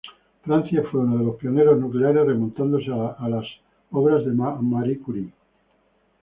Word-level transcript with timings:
Francia 0.43 0.81
fue 0.89 1.01
uno 1.01 1.19
de 1.19 1.25
los 1.25 1.35
pioneros 1.35 1.77
nucleares 1.79 2.25
remontándose 2.25 2.89
a 2.91 3.29
las 3.29 3.45
obras 3.91 4.25
de 4.25 4.31
Marie 4.31 4.97
Curie. 4.97 5.31